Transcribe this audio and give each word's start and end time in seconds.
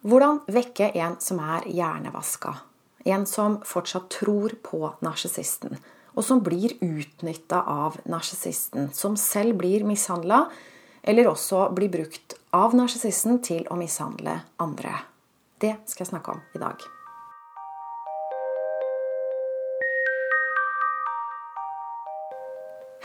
Hvordan 0.00 0.38
vekke 0.48 0.86
en 0.96 1.18
som 1.20 1.40
er 1.44 1.66
hjernevaska? 1.68 2.54
En 3.04 3.26
som 3.28 3.58
fortsatt 3.68 4.08
tror 4.12 4.54
på 4.64 4.80
narsissisten, 5.04 5.76
og 6.16 6.24
som 6.24 6.40
blir 6.44 6.72
utnytta 6.80 7.60
av 7.68 7.98
narsissisten. 8.08 8.88
Som 8.96 9.18
selv 9.20 9.58
blir 9.60 9.84
mishandla, 9.84 10.46
eller 11.02 11.28
også 11.28 11.66
blir 11.76 11.92
brukt 11.92 12.38
av 12.56 12.76
narsissisten 12.76 13.42
til 13.44 13.68
å 13.68 13.76
mishandle 13.80 14.40
andre. 14.60 14.96
Det 15.60 15.76
skal 15.84 16.06
jeg 16.06 16.14
snakke 16.14 16.36
om 16.36 16.42
i 16.56 16.64
dag. 16.64 16.99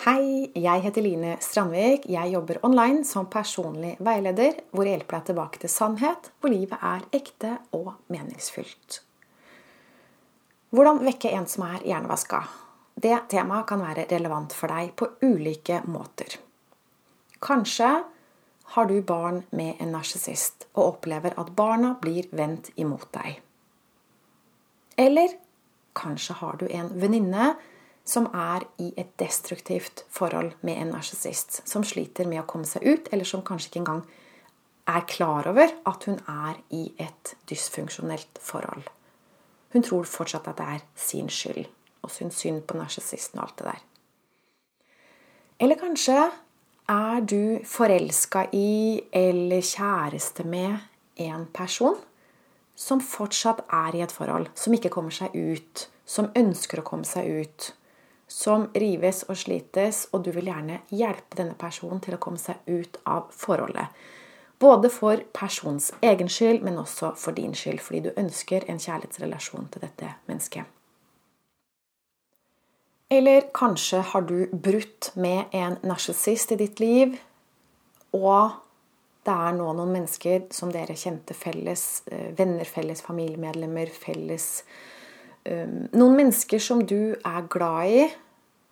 Hei, 0.05 0.51
jeg 0.53 0.83
heter 0.83 1.01
Line 1.01 1.31
Strandvik. 1.41 2.03
Jeg 2.13 2.29
jobber 2.29 2.59
online 2.67 2.99
som 3.09 3.25
personlig 3.25 3.95
veileder, 4.05 4.59
hvor 4.69 4.85
jeg 4.85 4.99
hjelper 4.99 5.17
deg 5.17 5.31
tilbake 5.31 5.61
til 5.63 5.71
sannhet, 5.73 6.29
hvor 6.37 6.53
livet 6.53 6.77
er 6.77 7.07
ekte 7.17 7.55
og 7.73 7.87
meningsfylt. 8.13 8.99
Hvordan 10.69 11.01
vekke 11.09 11.33
en 11.33 11.49
som 11.49 11.65
er 11.71 11.81
hjernevaska? 11.89 12.43
Det 12.93 13.15
temaet 13.33 13.65
kan 13.73 13.81
være 13.81 14.05
relevant 14.13 14.53
for 14.53 14.77
deg 14.77 14.93
på 14.93 15.09
ulike 15.25 15.81
måter. 15.89 16.37
Kanskje 17.41 17.91
har 18.77 18.93
du 18.93 18.99
barn 19.01 19.41
med 19.57 19.81
en 19.81 19.95
narsissist 19.97 20.69
og 20.75 20.83
opplever 20.99 21.33
at 21.33 21.55
barna 21.57 21.95
blir 21.97 22.29
vendt 22.29 22.75
imot 22.77 23.09
deg. 23.17 23.41
Eller 25.01 25.39
kanskje 25.97 26.43
har 26.45 26.61
du 26.61 26.69
en 26.69 26.93
venninne 26.93 27.55
som 28.05 28.27
er 28.37 28.67
i 28.81 28.91
et 28.97 29.15
destruktivt 29.19 30.05
forhold 30.13 30.53
med 30.61 30.77
en 30.77 30.93
narsissist, 30.93 31.63
som 31.67 31.83
sliter 31.83 32.29
med 32.29 32.43
å 32.43 32.47
komme 32.49 32.69
seg 32.69 32.85
ut, 32.85 33.09
eller 33.11 33.25
som 33.25 33.43
kanskje 33.45 33.71
ikke 33.71 33.81
engang 33.81 34.03
er 34.85 35.07
klar 35.09 35.47
over 35.49 35.73
at 35.89 36.05
hun 36.05 36.19
er 36.29 36.59
i 36.69 36.83
et 37.01 37.33
dysfunksjonelt 37.49 38.37
forhold. 38.41 38.85
Hun 39.73 39.83
tror 39.83 40.05
fortsatt 40.07 40.47
at 40.47 40.61
det 40.61 40.67
er 40.75 40.83
sin 40.95 41.31
skyld, 41.33 41.65
og 42.05 42.13
syns 42.13 42.37
synd 42.39 42.61
på 42.69 42.77
narsissisten 42.77 43.41
og 43.41 43.47
alt 43.47 43.57
det 43.57 43.71
der. 43.71 43.85
Eller 45.65 45.79
kanskje 45.79 46.19
er 46.91 47.23
du 47.25 47.65
forelska 47.65 48.45
i 48.53 49.01
eller 49.11 49.65
kjæreste 49.65 50.45
med 50.45 50.77
en 51.25 51.47
person 51.53 51.97
som 52.75 53.01
fortsatt 53.01 53.63
er 53.73 53.95
i 53.95 54.03
et 54.03 54.13
forhold, 54.13 54.51
som 54.53 54.75
ikke 54.75 54.91
kommer 54.93 55.15
seg 55.15 55.33
ut, 55.33 55.87
som 56.05 56.29
ønsker 56.35 56.81
å 56.81 56.85
komme 56.85 57.07
seg 57.07 57.29
ut, 57.41 57.71
som 58.27 58.69
rives 58.73 59.23
og 59.29 59.37
slites, 59.37 60.07
og 60.11 60.25
du 60.25 60.31
vil 60.35 60.49
gjerne 60.49 60.81
hjelpe 60.89 61.37
denne 61.37 61.57
personen 61.59 62.01
til 62.01 62.17
å 62.17 62.21
komme 62.21 62.41
seg 62.41 62.61
ut 62.67 62.97
av 63.05 63.29
forholdet. 63.35 63.91
Både 64.59 64.89
for 64.89 65.19
persons 65.35 65.91
egen 66.01 66.29
skyld, 66.31 66.63
men 66.63 66.79
også 66.79 67.11
for 67.19 67.35
din 67.35 67.53
skyld, 67.55 67.81
fordi 67.83 68.05
du 68.07 68.11
ønsker 68.17 68.65
en 68.71 68.79
kjærlighetsrelasjon 68.79 69.67
til 69.73 69.83
dette 69.83 70.15
mennesket. 70.29 70.71
Eller 73.11 73.49
kanskje 73.53 74.01
har 74.01 74.25
du 74.25 74.47
brutt 74.51 75.11
med 75.15 75.53
en 75.53 75.77
narsissist 75.85 76.55
i 76.55 76.59
ditt 76.59 76.79
liv, 76.81 77.13
og 78.15 78.55
det 79.25 79.33
er 79.33 79.55
nå 79.57 79.67
noen 79.73 79.93
mennesker 79.93 80.47
som 80.53 80.71
dere 80.73 80.95
kjente 80.97 81.35
felles, 81.37 82.03
eh, 82.11 82.31
venner, 82.37 82.65
felles 82.65 83.01
familiemedlemmer, 83.05 83.89
felles 83.89 84.63
noen 85.45 86.15
mennesker 86.17 86.61
som 86.61 86.81
du 86.87 87.13
er 87.13 87.49
glad 87.51 87.91
i, 87.91 88.05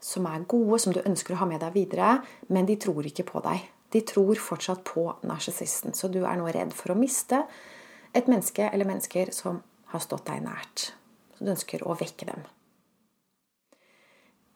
som 0.03 0.25
er 0.27 0.47
gode, 0.49 0.79
som 0.81 0.95
du 0.95 1.03
ønsker 1.03 1.35
å 1.35 1.43
ha 1.43 1.47
med 1.47 1.61
deg 1.63 1.75
videre, 1.75 2.17
men 2.51 2.67
de 2.67 2.75
tror 2.81 3.05
ikke 3.07 3.27
på 3.29 3.43
deg. 3.45 3.61
De 3.93 4.01
tror 4.01 4.39
fortsatt 4.41 4.81
på 4.87 5.05
narsissisten. 5.29 5.93
Så 5.93 6.09
du 6.11 6.23
er 6.25 6.39
nå 6.39 6.49
redd 6.49 6.73
for 6.75 6.93
å 6.93 6.97
miste 6.97 7.43
et 8.13 8.27
menneske 8.29 8.65
eller 8.69 8.89
mennesker 8.89 9.31
som 9.35 9.61
har 9.93 10.03
stått 10.03 10.25
deg 10.27 10.43
nært. 10.43 10.91
Så 11.37 11.45
du 11.45 11.53
ønsker 11.53 11.85
å 11.85 11.95
vekke 11.97 12.27
dem. 12.29 12.43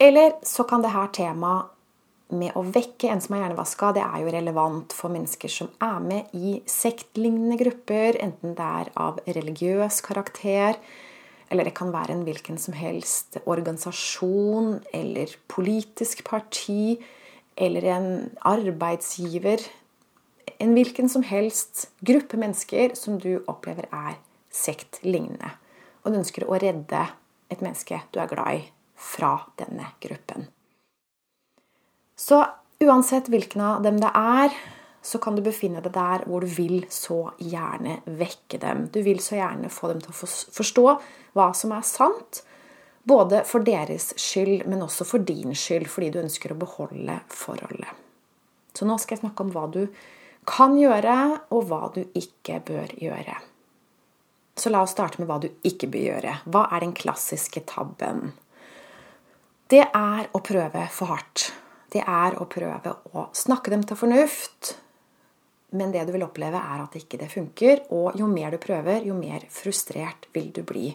Eller 0.02 0.36
så 0.46 0.66
kan 0.70 0.84
det 0.84 0.94
her 0.94 1.10
temaet 1.14 1.74
med 2.38 2.58
å 2.60 2.62
vekke 2.66 3.08
en 3.10 3.22
som 3.24 3.38
er 3.38 3.46
hjernevaska, 3.46 3.94
det 3.96 4.04
er 4.04 4.20
jo 4.20 4.32
relevant 4.34 4.94
for 4.94 5.14
mennesker 5.14 5.52
som 5.52 5.70
er 5.84 6.00
med 6.04 6.34
i 6.36 6.58
sektlignende 6.68 7.56
grupper, 7.62 8.18
enten 8.20 8.58
det 8.58 8.68
er 8.82 8.92
av 9.00 9.22
religiøs 9.24 10.02
karakter, 10.04 10.76
eller 11.50 11.68
det 11.68 11.76
kan 11.78 11.94
være 11.94 12.16
en 12.16 12.26
hvilken 12.28 12.58
som 12.60 12.76
helst 12.76 13.40
organisasjon 13.46 14.82
eller 14.96 15.32
politisk 15.52 16.26
parti 16.28 16.98
eller 17.58 17.88
en 17.96 18.10
arbeidsgiver. 18.46 19.64
En 20.60 20.74
hvilken 20.76 21.10
som 21.10 21.24
helst 21.24 21.88
gruppe 22.06 22.38
mennesker 22.40 22.96
som 23.00 23.20
du 23.22 23.40
opplever 23.48 23.88
er 23.94 24.18
sektlignende. 24.54 25.54
Og 26.04 26.12
du 26.12 26.20
ønsker 26.22 26.48
å 26.48 26.60
redde 26.60 27.08
et 27.52 27.64
menneske 27.64 28.02
du 28.12 28.20
er 28.22 28.30
glad 28.32 28.60
i, 28.60 28.64
fra 28.98 29.38
denne 29.60 29.92
gruppen. 30.04 30.48
Så 32.18 32.42
uansett 32.84 33.30
hvilken 33.30 33.62
av 33.62 33.84
dem 33.86 34.00
det 34.02 34.10
er, 34.10 34.54
så 35.08 35.22
kan 35.24 35.38
du 35.38 35.42
befinne 35.46 35.80
deg 35.84 35.94
der 35.96 36.26
hvor 36.28 36.44
du 36.44 36.50
vil 36.52 36.82
så 36.92 37.30
gjerne 37.40 38.02
vekke 38.20 38.60
dem. 38.60 38.88
Du 38.92 39.00
vil 39.06 39.22
så 39.24 39.38
gjerne 39.38 39.72
få 39.72 39.94
dem 39.94 40.02
til 40.04 40.12
å 40.12 40.30
forstå 40.58 40.86
hva 41.38 41.48
som 41.56 41.72
er 41.72 41.86
sant. 41.88 42.42
Både 43.08 43.46
for 43.48 43.64
deres 43.64 44.10
skyld, 44.20 44.66
men 44.68 44.84
også 44.84 45.06
for 45.08 45.24
din 45.24 45.56
skyld, 45.56 45.88
fordi 45.88 46.10
du 46.12 46.20
ønsker 46.20 46.52
å 46.52 46.60
beholde 46.60 47.22
forholdet. 47.32 47.94
Så 48.76 48.86
nå 48.86 48.98
skal 49.00 49.16
jeg 49.16 49.22
snakke 49.24 49.46
om 49.46 49.54
hva 49.56 49.64
du 49.72 49.86
kan 50.48 50.76
gjøre, 50.76 51.14
og 51.56 51.70
hva 51.70 51.88
du 51.96 52.02
ikke 52.20 52.60
bør 52.68 52.92
gjøre. 53.00 53.38
Så 54.60 54.74
la 54.74 54.82
oss 54.84 54.92
starte 54.98 55.22
med 55.22 55.30
hva 55.30 55.38
du 55.40 55.48
ikke 55.70 55.88
bør 55.94 56.04
gjøre. 56.04 56.34
Hva 56.52 56.66
er 56.76 56.84
den 56.84 56.92
klassiske 56.98 57.64
tabben? 57.70 58.34
Det 59.72 59.86
er 59.86 60.28
å 60.36 60.44
prøve 60.44 60.84
for 60.92 61.14
hardt. 61.14 61.48
Det 61.96 62.04
er 62.04 62.36
å 62.36 62.50
prøve 62.52 62.98
å 63.16 63.30
snakke 63.36 63.72
dem 63.72 63.88
til 63.88 64.00
fornuft, 64.00 64.74
men 65.76 65.92
det 65.92 66.06
du 66.08 66.14
vil 66.16 66.24
oppleve, 66.24 66.60
er 66.60 66.84
at 66.84 66.96
ikke 66.96 67.20
det 67.20 67.32
funker. 67.32 67.84
Og 67.96 68.16
jo 68.20 68.28
mer 68.32 68.56
du 68.56 68.62
prøver, 68.62 69.04
jo 69.08 69.18
mer 69.18 69.44
frustrert 69.52 70.30
vil 70.36 70.52
du 70.56 70.62
bli. 70.68 70.92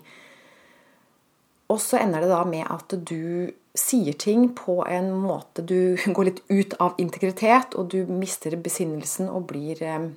Og 1.73 1.81
så 1.81 2.01
ender 2.01 2.25
det 2.25 2.33
da 2.33 2.43
med 2.49 2.65
at 2.73 2.97
du 2.97 3.53
sier 3.77 4.17
ting 4.21 4.51
på 4.57 4.83
en 4.85 5.09
måte 5.17 5.65
du 5.65 5.97
går 6.17 6.29
litt 6.29 6.43
ut 6.49 6.77
av 6.85 6.99
integritet, 7.01 7.77
og 7.77 7.93
du 7.93 8.09
mister 8.09 8.57
besinnelsen 8.61 9.31
og 9.33 9.49
blir, 9.53 9.81
eh, 9.85 10.09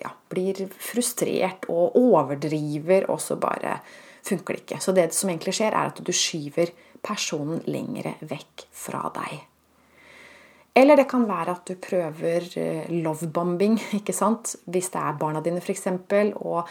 ja, 0.00 0.14
blir 0.30 0.66
frustrert 0.74 1.68
og 1.70 1.98
overdriver, 1.98 3.08
og 3.10 3.22
så 3.22 3.38
bare 3.38 3.78
funker 4.24 4.56
det 4.56 4.64
ikke. 4.64 4.82
Så 4.82 4.94
det 4.96 5.10
som 5.14 5.30
egentlig 5.30 5.54
skjer, 5.58 5.74
er 5.74 5.92
at 5.92 6.02
du 6.02 6.12
skyver 6.14 6.72
personen 7.04 7.62
lengre 7.68 8.16
vekk 8.24 8.68
fra 8.74 9.06
deg. 9.14 9.42
Eller 10.74 10.98
det 10.98 11.06
kan 11.10 11.26
være 11.28 11.54
at 11.54 11.68
du 11.70 11.76
prøver 11.78 12.48
eh, 12.58 12.90
lovebombing, 12.90 13.78
hvis 14.06 14.90
det 14.90 15.00
er 15.00 15.18
barna 15.20 15.42
dine 15.44 15.62
f.eks. 15.62 15.86
Og 16.42 16.68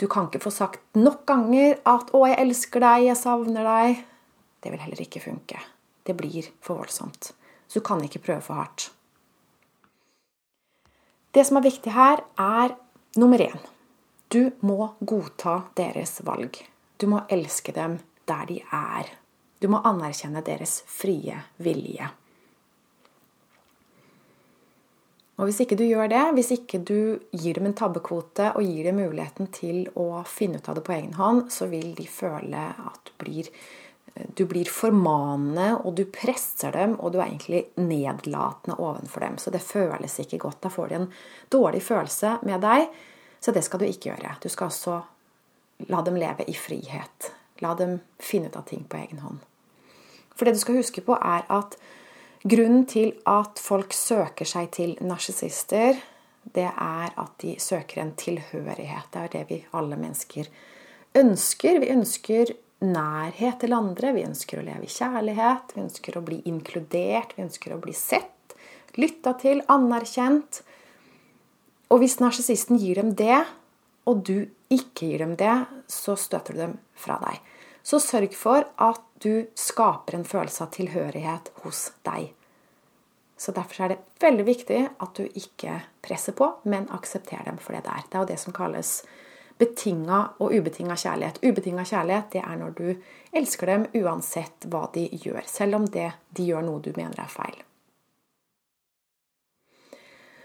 du 0.00 0.06
kan 0.08 0.28
ikke 0.28 0.44
få 0.44 0.52
sagt 0.54 0.96
nok 0.96 1.26
ganger 1.26 1.80
at 1.84 2.12
'Å, 2.14 2.22
jeg 2.30 2.38
elsker 2.46 2.80
deg, 2.80 3.08
jeg 3.10 3.18
savner 3.18 3.66
deg'. 3.66 4.04
Det 4.62 4.70
vil 4.70 4.80
heller 4.80 5.02
ikke 5.02 5.24
funke. 5.24 5.58
Det 6.06 6.16
blir 6.16 6.46
for 6.60 6.80
voldsomt. 6.80 7.32
Så 7.68 7.80
du 7.80 7.84
kan 7.84 8.00
ikke 8.04 8.22
prøve 8.22 8.40
for 8.40 8.54
hardt. 8.54 8.90
Det 11.30 11.44
som 11.46 11.56
er 11.56 11.66
viktig 11.66 11.92
her, 11.94 12.24
er 12.38 12.74
nummer 13.16 13.38
én. 13.38 13.58
Du 14.30 14.50
må 14.62 14.94
godta 15.00 15.62
deres 15.76 16.20
valg. 16.26 16.58
Du 16.98 17.06
må 17.06 17.22
elske 17.28 17.72
dem 17.74 17.98
der 18.26 18.46
de 18.46 18.60
er. 18.72 19.10
Du 19.60 19.68
må 19.68 19.82
anerkjenne 19.84 20.42
deres 20.42 20.80
frie 20.86 21.36
vilje. 21.58 22.10
Og 25.40 25.48
hvis 25.48 25.62
ikke 25.64 25.78
du 25.80 25.86
gjør 25.86 26.10
det, 26.12 26.20
hvis 26.36 26.50
ikke 26.52 26.82
du 26.84 26.96
gir 27.32 27.56
dem 27.56 27.70
en 27.70 27.76
tabbekvote 27.76 28.50
og 28.58 28.64
gir 28.66 28.90
dem 28.90 28.98
muligheten 29.00 29.48
til 29.56 29.86
å 29.96 30.20
finne 30.28 30.60
ut 30.60 30.66
av 30.68 30.76
det 30.76 30.82
på 30.84 30.92
egen 30.98 31.14
hånd, 31.16 31.46
så 31.48 31.70
vil 31.70 31.94
de 31.96 32.04
føle 32.04 32.64
at 32.76 33.08
du 33.08 33.14
blir, 33.22 33.48
du 34.36 34.42
blir 34.50 34.68
formanende, 34.68 35.78
og 35.80 35.96
du 35.96 36.04
presser 36.12 36.76
dem, 36.76 36.98
og 37.00 37.14
du 37.14 37.22
er 37.22 37.30
egentlig 37.30 37.62
nedlatende 37.80 38.76
overfor 38.76 39.24
dem. 39.24 39.38
Så 39.40 39.52
det 39.54 39.64
føles 39.64 40.18
ikke 40.20 40.42
godt. 40.44 40.60
Da 40.66 40.72
får 40.74 40.92
de 40.92 40.98
en 40.98 41.08
dårlig 41.56 41.80
følelse 41.88 42.36
med 42.44 42.60
deg, 42.66 42.90
så 43.40 43.54
det 43.56 43.64
skal 43.64 43.80
du 43.80 43.88
ikke 43.88 44.10
gjøre. 44.10 44.34
Du 44.44 44.50
skal 44.52 44.68
også 44.68 44.98
la 45.88 46.02
dem 46.04 46.20
leve 46.20 46.44
i 46.52 46.56
frihet. 46.58 47.30
La 47.64 47.72
dem 47.80 47.96
finne 48.20 48.52
ut 48.52 48.60
av 48.60 48.68
ting 48.68 48.84
på 48.84 49.00
egen 49.00 49.24
hånd. 49.24 49.40
For 50.36 50.44
det 50.44 50.58
du 50.58 50.60
skal 50.60 50.82
huske 50.82 51.00
på, 51.04 51.16
er 51.16 51.48
at 51.48 51.80
Grunnen 52.40 52.86
til 52.88 53.12
at 53.28 53.60
folk 53.60 53.92
søker 53.92 54.48
seg 54.48 54.70
til 54.72 54.94
narsissister, 55.04 55.98
det 56.54 56.64
er 56.70 57.12
at 57.20 57.34
de 57.42 57.58
søker 57.60 58.00
en 58.00 58.14
tilhørighet. 58.16 59.10
Det 59.12 59.20
er 59.20 59.32
det 59.34 59.42
vi 59.50 59.58
alle 59.76 59.98
mennesker 60.00 60.48
ønsker. 61.20 61.82
Vi 61.82 61.90
ønsker 61.92 62.54
nærhet 62.80 63.60
til 63.60 63.76
andre, 63.76 64.14
vi 64.16 64.24
ønsker 64.24 64.60
å 64.60 64.64
leve 64.64 64.88
i 64.88 64.94
kjærlighet, 64.94 65.74
vi 65.76 65.84
ønsker 65.84 66.16
å 66.16 66.24
bli 66.24 66.40
inkludert, 66.48 67.36
vi 67.36 67.44
ønsker 67.44 67.76
å 67.76 67.80
bli 67.82 67.92
sett, 67.92 68.56
lytta 68.96 69.34
til, 69.42 69.60
anerkjent. 69.68 70.62
Og 71.92 72.00
hvis 72.00 72.20
narsissisten 72.24 72.80
gir 72.80 73.02
dem 73.02 73.12
det, 73.20 73.42
og 74.08 74.24
du 74.24 74.48
ikke 74.72 75.10
gir 75.10 75.26
dem 75.26 75.36
det, 75.36 75.58
så 75.92 76.16
støter 76.16 76.56
du 76.56 76.64
dem 76.64 76.76
fra 76.96 77.20
deg. 77.20 77.36
Så 77.82 78.00
sørg 78.02 78.34
for 78.36 78.66
at 78.76 79.00
du 79.22 79.46
skaper 79.58 80.16
en 80.16 80.28
følelse 80.28 80.64
av 80.64 80.74
tilhørighet 80.74 81.50
hos 81.64 81.90
deg. 82.06 82.30
Så 83.40 83.54
Derfor 83.56 83.84
er 83.84 83.94
det 83.94 84.02
veldig 84.20 84.44
viktig 84.44 84.80
at 85.00 85.16
du 85.16 85.24
ikke 85.24 85.78
presser 86.04 86.36
på, 86.36 86.50
men 86.68 86.90
aksepterer 86.92 87.48
dem 87.48 87.60
for 87.60 87.72
det 87.72 87.86
det 87.86 87.94
er. 87.94 88.04
Det 88.04 88.18
er 88.18 88.24
jo 88.24 88.30
det 88.32 88.40
som 88.42 88.56
kalles 88.56 88.90
betinga 89.60 90.20
og 90.40 90.52
ubetinga 90.56 90.96
kjærlighet. 90.96 91.40
Ubetinga 91.44 91.84
kjærlighet 91.88 92.30
det 92.32 92.42
er 92.44 92.60
når 92.60 92.76
du 92.76 92.86
elsker 93.36 93.72
dem 93.72 93.88
uansett 93.96 94.68
hva 94.72 94.86
de 94.94 95.06
gjør, 95.12 95.42
selv 95.48 95.80
om 95.80 95.88
det, 95.88 96.10
de 96.36 96.48
gjør 96.48 96.64
noe 96.68 96.84
du 96.84 96.92
mener 96.96 97.20
er 97.20 97.32
feil. 97.32 97.58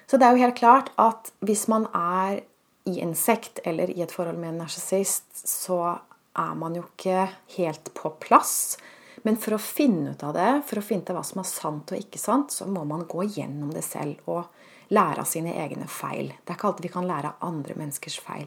Så 0.06 0.20
det 0.20 0.28
er 0.28 0.36
jo 0.36 0.44
helt 0.46 0.60
klart 0.60 0.92
at 1.02 1.32
hvis 1.44 1.66
man 1.72 1.88
er 1.96 2.44
i 2.86 3.00
en 3.02 3.16
sekt 3.18 3.60
eller 3.66 3.90
i 3.90 4.04
et 4.06 4.12
forhold 4.14 4.38
med 4.38 4.54
en 4.54 4.62
narsissist, 4.64 5.26
så 5.48 5.98
er 6.38 6.54
man 6.60 6.76
jo 6.78 6.84
ikke 6.86 7.26
helt 7.56 7.92
på 7.98 8.12
plass. 8.22 8.78
Men 9.26 9.40
for 9.42 9.56
å 9.56 9.62
finne 9.62 10.14
ut 10.14 10.24
av 10.28 10.36
det, 10.38 10.50
for 10.68 10.80
å 10.80 10.86
finne 10.86 11.06
ut 11.06 11.12
av 11.14 11.20
hva 11.20 11.26
som 11.26 11.42
er 11.42 11.50
sant 11.50 11.94
og 11.96 12.02
ikke 12.02 12.22
sant, 12.22 12.54
så 12.54 12.68
må 12.70 12.84
man 12.86 13.08
gå 13.10 13.26
gjennom 13.38 13.72
det 13.74 13.82
selv 13.86 14.28
og 14.30 14.94
lære 14.94 15.24
av 15.24 15.30
sine 15.30 15.56
egne 15.64 15.88
feil. 15.90 16.30
Det 16.44 16.54
er 16.54 16.60
ikke 16.60 16.70
alltid 16.70 16.86
vi 16.86 16.94
kan 16.94 17.08
lære 17.10 17.32
av 17.32 17.48
andre 17.48 17.78
menneskers 17.80 18.20
feil. 18.22 18.46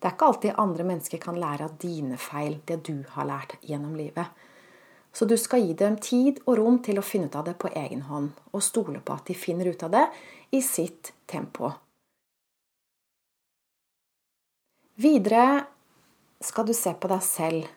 Det 0.00 0.08
er 0.08 0.14
ikke 0.14 0.28
alltid 0.30 0.60
andre 0.62 0.86
mennesker 0.86 1.20
kan 1.20 1.40
lære 1.40 1.66
av 1.66 1.74
dine 1.82 2.20
feil, 2.20 2.60
det 2.64 2.78
du 2.86 3.02
har 3.16 3.26
lært 3.28 3.56
gjennom 3.66 3.96
livet. 3.98 4.30
Så 5.12 5.26
du 5.26 5.34
skal 5.40 5.64
gi 5.64 5.74
dem 5.74 5.98
tid 5.98 6.38
og 6.46 6.60
rom 6.60 6.78
til 6.86 7.00
å 7.00 7.04
finne 7.04 7.26
ut 7.26 7.36
av 7.36 7.48
det 7.48 7.56
på 7.58 7.72
egen 7.74 8.06
hånd, 8.06 8.30
og 8.54 8.62
stole 8.62 9.02
på 9.02 9.16
at 9.16 9.26
de 9.26 9.34
finner 9.34 9.72
ut 9.72 9.82
av 9.82 9.92
det 9.96 10.06
i 10.54 10.62
sitt 10.62 11.12
tempo. 11.26 11.72
Videre 15.00 15.66
skal 16.40 16.66
du 16.66 16.74
se 16.74 16.92
på 16.96 17.08
deg 17.10 17.22
selv 17.24 17.68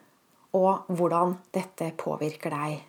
og 0.54 0.90
hvordan 0.94 1.38
dette 1.54 1.90
påvirker 1.98 2.54
deg. 2.54 2.82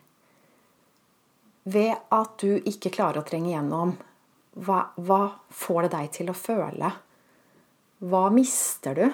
Ved 1.64 1.94
at 2.12 2.34
du 2.42 2.60
ikke 2.68 2.92
klarer 2.92 3.22
å 3.22 3.26
trenge 3.26 3.54
gjennom, 3.54 3.94
hva, 4.54 4.80
hva 5.00 5.22
får 5.50 5.86
det 5.86 5.92
deg 5.96 6.10
til 6.18 6.30
å 6.30 6.36
føle? 6.36 6.90
Hva 8.04 8.24
mister 8.34 9.00
du? 9.00 9.06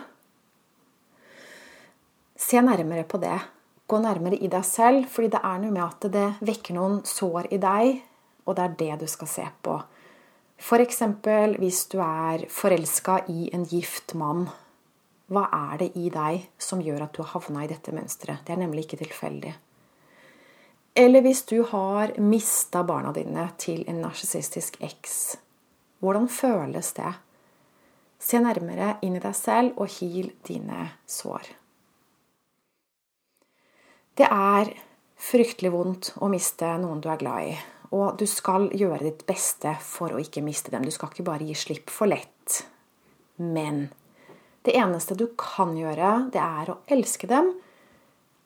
Se 2.41 2.61
nærmere 2.65 3.07
på 3.07 3.21
det. 3.23 3.39
Gå 3.87 4.01
nærmere 4.03 4.39
i 4.39 4.51
deg 4.51 4.67
selv, 4.67 5.07
fordi 5.11 5.31
det 5.33 5.41
er 5.47 5.63
noe 5.63 5.75
med 5.75 5.85
at 5.87 6.09
det 6.13 6.27
vekker 6.47 6.77
noen 6.77 7.01
sår 7.07 7.53
i 7.55 7.61
deg, 7.63 8.03
og 8.47 8.57
det 8.59 8.67
er 8.67 8.77
det 8.83 8.99
du 9.05 9.07
skal 9.11 9.31
se 9.31 9.47
på. 9.63 9.79
F.eks. 10.61 11.01
hvis 11.57 11.85
du 11.93 12.01
er 12.05 12.45
forelska 12.53 13.23
i 13.33 13.49
en 13.55 13.65
gift 13.65 14.13
mann 14.19 14.49
hva 15.31 15.47
er 15.55 15.79
det 15.79 15.91
i 15.99 16.09
deg 16.11 16.49
som 16.59 16.83
gjør 16.83 17.05
at 17.07 17.15
du 17.15 17.23
har 17.23 17.37
havna 17.37 17.63
i 17.65 17.71
dette 17.71 17.95
mønsteret? 17.95 18.43
Det 18.47 18.55
er 18.55 18.63
nemlig 18.65 18.87
ikke 18.87 19.05
tilfeldig. 19.05 19.53
Eller 20.99 21.23
hvis 21.23 21.45
du 21.47 21.61
har 21.71 22.17
mista 22.19 22.83
barna 22.83 23.13
dine 23.15 23.47
til 23.63 23.85
en 23.89 24.01
narsissistisk 24.03 24.81
eks, 24.83 25.21
hvordan 26.03 26.27
føles 26.29 26.93
det? 26.99 27.13
Se 28.21 28.41
nærmere 28.43 28.97
inn 29.07 29.17
i 29.17 29.23
deg 29.23 29.37
selv 29.39 29.79
og 29.81 29.93
hil 30.01 30.33
dine 30.45 30.91
sår. 31.09 31.47
Det 34.19 34.27
er 34.27 34.75
fryktelig 35.21 35.71
vondt 35.73 36.11
å 36.21 36.29
miste 36.33 36.75
noen 36.83 37.01
du 37.01 37.09
er 37.13 37.23
glad 37.23 37.53
i. 37.53 37.55
Og 37.95 38.19
du 38.19 38.27
skal 38.29 38.69
gjøre 38.77 39.07
ditt 39.07 39.25
beste 39.31 39.77
for 39.83 40.13
å 40.13 40.21
ikke 40.21 40.43
miste 40.45 40.75
dem. 40.75 40.85
Du 40.85 40.93
skal 40.95 41.15
ikke 41.15 41.27
bare 41.31 41.47
gi 41.47 41.57
slipp 41.59 41.91
for 41.91 42.11
lett. 42.11 42.61
Men 43.41 43.87
det 44.63 44.77
eneste 44.77 45.17
du 45.17 45.27
kan 45.39 45.73
gjøre, 45.77 46.31
det 46.33 46.41
er 46.41 46.73
å 46.73 46.81
elske 46.93 47.29
dem 47.31 47.55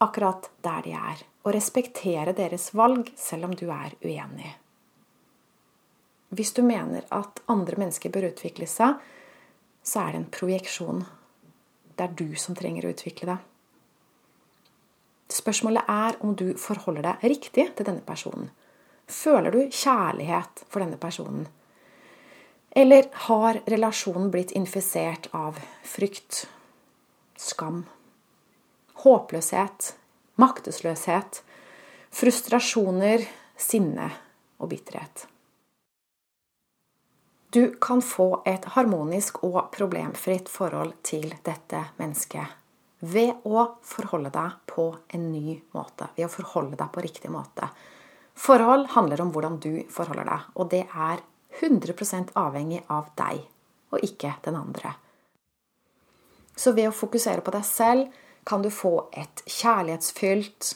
akkurat 0.05 0.50
der 0.62 0.84
de 0.87 0.93
er. 0.94 1.25
Og 1.44 1.52
respektere 1.55 2.32
deres 2.37 2.70
valg 2.75 3.11
selv 3.20 3.50
om 3.50 3.56
du 3.56 3.66
er 3.72 3.96
uenig. 4.05 4.55
Hvis 6.34 6.55
du 6.56 6.62
mener 6.66 7.05
at 7.14 7.43
andre 7.50 7.78
mennesker 7.78 8.11
bør 8.11 8.31
utvikle 8.32 8.66
seg, 8.70 8.96
så 9.84 10.00
er 10.06 10.14
det 10.14 10.20
en 10.22 10.31
projeksjon. 10.32 11.05
Det 11.94 12.06
er 12.06 12.17
du 12.17 12.38
som 12.40 12.56
trenger 12.58 12.87
å 12.87 12.94
utvikle 12.94 13.28
det. 13.34 13.37
Spørsmålet 15.34 15.90
er 15.90 16.19
om 16.25 16.34
du 16.38 16.55
forholder 16.60 17.06
deg 17.06 17.28
riktig 17.34 17.69
til 17.76 17.87
denne 17.87 18.02
personen. 18.06 18.49
Føler 19.10 19.52
du 19.52 19.60
kjærlighet 19.69 20.64
for 20.69 20.82
denne 20.82 20.99
personen? 21.00 21.46
Eller 22.74 23.06
har 23.12 23.60
relasjonen 23.70 24.30
blitt 24.30 24.50
infisert 24.50 25.28
av 25.30 25.60
frykt, 25.86 26.48
skam, 27.38 27.84
håpløshet, 29.04 29.92
maktesløshet, 30.42 31.38
frustrasjoner, 32.10 33.22
sinne 33.54 34.08
og 34.58 34.72
bitterhet? 34.72 35.28
Du 37.54 37.76
kan 37.78 38.02
få 38.02 38.42
et 38.50 38.64
harmonisk 38.74 39.44
og 39.46 39.68
problemfritt 39.76 40.50
forhold 40.50 40.96
til 41.06 41.28
dette 41.46 41.84
mennesket 42.00 42.56
ved 43.04 43.44
å 43.46 43.68
forholde 43.86 44.32
deg 44.34 44.56
på 44.66 44.88
en 45.14 45.28
ny 45.30 45.60
måte. 45.76 46.08
Ved 46.16 46.26
å 46.26 46.32
forholde 46.32 46.74
deg 46.80 46.90
på 46.90 47.04
riktig 47.04 47.30
måte. 47.30 47.68
Forhold 48.34 48.88
handler 48.96 49.22
om 49.22 49.30
hvordan 49.30 49.60
du 49.62 49.84
forholder 49.94 50.26
deg, 50.26 50.50
og 50.58 50.72
det 50.72 50.82
er 50.90 51.22
100% 51.60 52.34
avhengig 52.38 52.82
av 52.92 53.10
deg, 53.18 53.42
og 53.94 54.04
ikke 54.06 54.34
den 54.44 54.58
andre. 54.58 54.94
Så 56.56 56.72
ved 56.74 56.90
å 56.90 56.94
fokusere 56.94 57.42
på 57.44 57.54
deg 57.54 57.66
selv 57.66 58.20
kan 58.46 58.62
du 58.62 58.70
få 58.70 59.08
et 59.16 59.42
kjærlighetsfylt, 59.46 60.74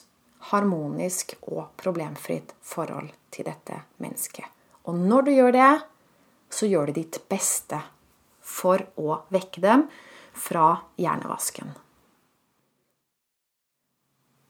harmonisk 0.50 1.34
og 1.50 1.68
problemfritt 1.80 2.54
forhold 2.64 3.10
til 3.34 3.48
dette 3.50 3.82
mennesket. 4.02 4.46
Og 4.88 4.96
når 4.96 5.26
du 5.26 5.32
gjør 5.34 5.52
det, 5.54 5.72
så 6.48 6.68
gjør 6.70 6.88
du 6.88 7.00
ditt 7.00 7.20
beste 7.28 7.82
for 8.40 8.86
å 8.96 9.20
vekke 9.34 9.60
dem 9.60 9.84
fra 10.38 10.70
hjernevasken. 10.96 11.74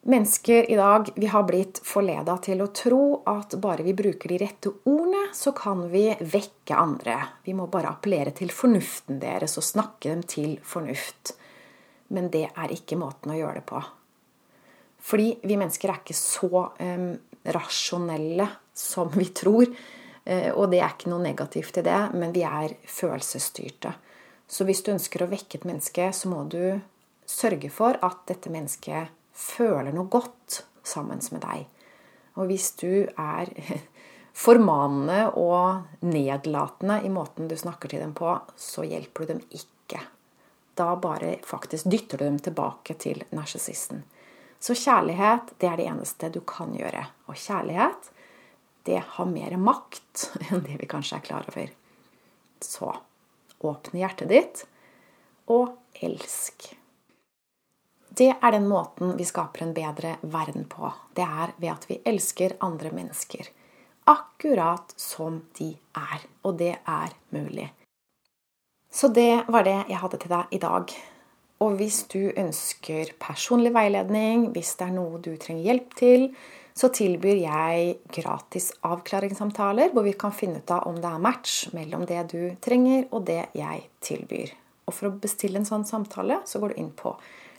Mennesker 0.08 0.70
i 0.70 0.76
dag 0.78 1.10
vi 1.16 1.26
har 1.26 1.44
blitt 1.44 1.80
forleda 1.84 2.38
til 2.44 2.62
å 2.64 2.70
tro 2.72 3.02
at 3.28 3.58
bare 3.60 3.84
vi 3.84 3.96
bruker 3.96 4.30
de 4.30 4.38
rette 4.40 4.70
ordene, 4.88 5.07
så 5.34 5.52
kan 5.56 5.86
vi 5.92 6.06
vekke 6.20 6.76
andre. 6.76 7.18
Vi 7.44 7.54
må 7.56 7.66
bare 7.70 7.92
appellere 7.92 8.32
til 8.36 8.52
fornuften 8.54 9.20
deres 9.22 9.58
og 9.60 9.66
snakke 9.66 10.10
dem 10.10 10.24
til 10.28 10.56
fornuft. 10.64 11.34
Men 12.14 12.30
det 12.32 12.46
er 12.48 12.74
ikke 12.74 12.98
måten 13.00 13.34
å 13.34 13.38
gjøre 13.38 13.60
det 13.60 13.66
på. 13.68 13.80
Fordi 15.08 15.28
vi 15.44 15.56
mennesker 15.56 15.92
er 15.92 16.00
ikke 16.00 16.16
så 16.16 16.48
um, 16.80 17.10
rasjonelle 17.54 18.48
som 18.76 19.12
vi 19.14 19.28
tror. 19.36 19.68
Uh, 20.28 20.50
og 20.56 20.68
det 20.72 20.82
er 20.82 20.92
ikke 20.94 21.12
noe 21.12 21.24
negativt 21.24 21.80
i 21.80 21.86
det, 21.86 22.00
men 22.18 22.34
vi 22.34 22.44
er 22.48 22.74
følelsesstyrte. 22.88 23.94
Så 24.48 24.64
hvis 24.64 24.80
du 24.84 24.94
ønsker 24.94 25.24
å 25.24 25.30
vekke 25.30 25.60
et 25.60 25.68
menneske, 25.68 26.08
så 26.12 26.30
må 26.32 26.44
du 26.48 26.80
sørge 27.28 27.68
for 27.72 27.98
at 28.04 28.24
dette 28.30 28.50
mennesket 28.52 29.12
føler 29.36 29.92
noe 29.92 30.08
godt 30.10 30.62
sammen 30.88 31.20
med 31.34 31.44
deg. 31.44 31.66
Og 32.38 32.48
hvis 32.48 32.72
du 32.80 33.04
er 33.04 33.52
formanende 34.36 35.30
og 35.38 36.04
nedlatende 36.04 37.00
i 37.04 37.10
måten 37.12 37.48
du 37.48 37.56
snakker 37.56 37.90
til 37.90 38.02
dem 38.02 38.14
på, 38.14 38.36
så 38.56 38.84
hjelper 38.86 39.26
du 39.26 39.32
dem 39.34 39.42
ikke. 39.50 40.00
Da 40.78 40.92
bare 40.96 41.38
faktisk 41.46 41.90
dytter 41.90 42.18
du 42.20 42.24
dem 42.24 42.38
tilbake 42.38 42.94
til 42.94 43.24
narsissisten. 43.34 44.04
Så 44.58 44.74
kjærlighet, 44.74 45.52
det 45.58 45.68
er 45.70 45.76
det 45.78 45.86
eneste 45.90 46.30
du 46.34 46.40
kan 46.46 46.74
gjøre. 46.74 47.04
Og 47.30 47.38
kjærlighet, 47.38 48.10
det 48.86 49.02
har 49.16 49.30
mer 49.30 49.56
makt 49.58 50.30
enn 50.48 50.64
det 50.66 50.78
vi 50.80 50.90
kanskje 50.90 51.18
er 51.18 51.26
klar 51.26 51.46
over. 51.50 51.70
Så 52.62 52.92
åpne 53.58 54.02
hjertet 54.02 54.30
ditt, 54.30 54.64
og 55.48 55.74
elsk. 56.04 56.74
Det 58.18 58.32
er 58.34 58.52
den 58.54 58.66
måten 58.68 59.14
vi 59.18 59.26
skaper 59.26 59.64
en 59.64 59.74
bedre 59.74 60.16
verden 60.22 60.66
på. 60.70 60.90
Det 61.14 61.24
er 61.24 61.54
ved 61.56 61.70
at 61.70 61.86
vi 61.90 62.00
elsker 62.06 62.56
andre 62.64 62.90
mennesker. 62.94 63.46
Akkurat 64.08 64.94
som 64.96 65.42
de 65.58 65.74
er. 65.98 66.24
Og 66.48 66.56
det 66.60 66.78
er 66.80 67.14
mulig. 67.34 67.68
Så 68.90 69.10
det 69.12 69.44
var 69.52 69.66
det 69.66 69.76
jeg 69.90 70.00
hadde 70.00 70.20
til 70.22 70.32
deg 70.32 70.54
i 70.56 70.60
dag. 70.62 70.94
Og 71.58 71.74
hvis 71.76 72.04
du 72.08 72.30
ønsker 72.38 73.12
personlig 73.20 73.74
veiledning, 73.74 74.48
hvis 74.54 74.76
det 74.78 74.86
er 74.86 74.94
noe 74.94 75.20
du 75.20 75.32
trenger 75.36 75.66
hjelp 75.66 75.96
til, 75.98 76.28
så 76.78 76.90
tilbyr 76.94 77.40
jeg 77.42 77.96
gratis 78.14 78.70
avklaringssamtaler 78.86 79.90
hvor 79.92 80.06
vi 80.06 80.14
kan 80.14 80.34
finne 80.34 80.62
ut 80.62 80.70
av 80.70 80.86
om 80.86 81.00
det 81.02 81.10
er 81.10 81.24
match 81.24 81.56
mellom 81.74 82.06
det 82.06 82.22
du 82.30 82.42
trenger 82.62 83.08
og 83.10 83.26
det 83.26 83.48
jeg 83.58 83.88
tilbyr. 84.06 84.54
Og 84.86 84.94
for 84.94 85.10
å 85.10 85.16
bestille 85.18 85.58
en 85.60 85.68
sånn 85.68 85.84
samtale, 85.88 86.38
så 86.46 86.62
går 86.62 86.72
du 86.72 86.80
inn 86.84 86.92
på 86.96 87.16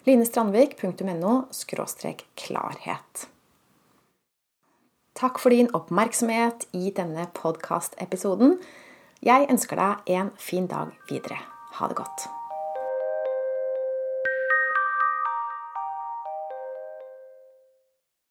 linestrandvik.no 0.07 1.33
klarhet. 2.39 3.27
Takk 5.17 5.39
for 5.39 5.49
din 5.49 5.71
oppmerksomhet 5.75 6.67
i 6.73 6.91
denne 6.95 7.27
podkastepisoden. 7.33 8.59
Jeg 9.25 9.49
ønsker 9.51 9.79
deg 9.79 10.13
en 10.19 10.33
fin 10.39 10.67
dag 10.69 10.93
videre. 11.09 11.41
Ha 11.79 11.87
det 11.87 11.99
godt. 11.99 12.29